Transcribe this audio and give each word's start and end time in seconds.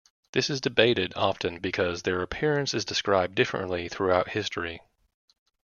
This 0.31 0.49
is 0.49 0.59
debated 0.59 1.13
often 1.15 1.59
because 1.59 2.01
their 2.01 2.23
appearance 2.23 2.73
is 2.73 2.83
described 2.83 3.35
differently 3.35 3.87
throughout 3.87 4.29
history. 4.29 4.81